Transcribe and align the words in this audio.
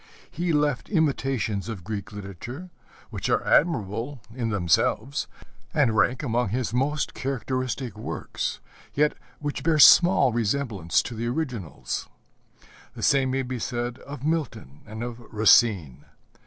He 0.31 0.51
left 0.51 0.89
imitations 0.89 1.69
of 1.69 1.83
Greek 1.83 2.11
literature 2.11 2.71
which 3.11 3.29
are 3.29 3.43
admirable 3.45 4.19
in 4.33 4.49
themselves, 4.49 5.27
and 5.75 5.95
rank 5.95 6.23
among 6.23 6.49
his 6.49 6.73
most 6.73 7.13
characteristic 7.13 7.95
works, 7.95 8.59
yet 8.95 9.13
which 9.37 9.61
bear 9.61 9.77
small 9.77 10.33
resemblance 10.33 11.03
to 11.03 11.13
the 11.13 11.27
originals. 11.27 12.09
The 12.95 13.03
same 13.03 13.29
may 13.29 13.43
be 13.43 13.59
said 13.59 13.99
of 13.99 14.23
Milton 14.23 14.81
and 14.87 15.03
of 15.03 15.19
Racine. 15.31 16.05